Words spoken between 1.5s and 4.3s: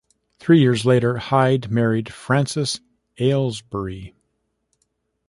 married Frances Aylesbury.